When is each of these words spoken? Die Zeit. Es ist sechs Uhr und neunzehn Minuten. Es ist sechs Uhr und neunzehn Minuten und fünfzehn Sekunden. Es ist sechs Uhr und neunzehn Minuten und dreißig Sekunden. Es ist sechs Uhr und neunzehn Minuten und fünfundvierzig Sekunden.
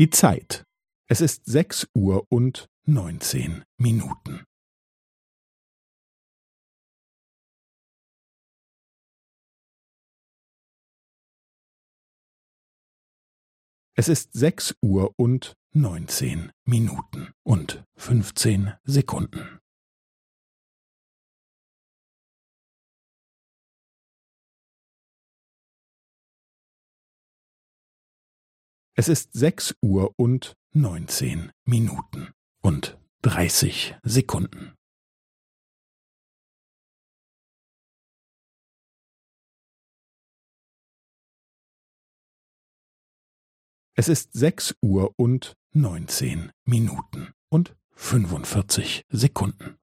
Die 0.00 0.08
Zeit. 0.08 0.64
Es 1.10 1.20
ist 1.20 1.44
sechs 1.44 1.86
Uhr 1.94 2.24
und 2.30 2.70
neunzehn 2.86 3.66
Minuten. 3.76 4.46
Es 13.94 14.08
ist 14.08 14.32
sechs 14.32 14.74
Uhr 14.80 15.12
und 15.18 15.52
neunzehn 15.74 16.50
Minuten 16.64 17.34
und 17.42 17.84
fünfzehn 17.94 18.72
Sekunden. 18.84 19.59
Es 29.00 29.08
ist 29.08 29.32
sechs 29.32 29.74
Uhr 29.80 30.12
und 30.18 30.58
neunzehn 30.72 31.52
Minuten 31.64 32.34
und 32.60 32.98
dreißig 33.22 33.96
Sekunden. 34.02 34.74
Es 43.94 44.10
ist 44.10 44.34
sechs 44.34 44.76
Uhr 44.82 45.14
und 45.16 45.56
neunzehn 45.72 46.52
Minuten 46.66 47.32
und 47.48 47.74
fünfundvierzig 47.92 49.06
Sekunden. 49.08 49.79